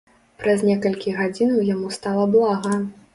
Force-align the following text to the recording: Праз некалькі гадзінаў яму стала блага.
Праз 0.43 0.61
некалькі 0.69 1.13
гадзінаў 1.19 1.61
яму 1.73 1.91
стала 1.99 2.23
блага. 2.37 2.73